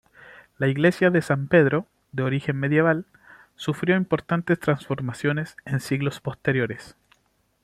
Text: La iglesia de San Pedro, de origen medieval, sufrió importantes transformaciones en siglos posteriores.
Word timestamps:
La 0.57 0.67
iglesia 0.67 1.11
de 1.11 1.21
San 1.21 1.47
Pedro, 1.47 1.85
de 2.11 2.23
origen 2.23 2.57
medieval, 2.59 3.05
sufrió 3.55 3.95
importantes 3.95 4.59
transformaciones 4.59 5.55
en 5.63 5.79
siglos 5.79 6.19
posteriores. 6.21 6.97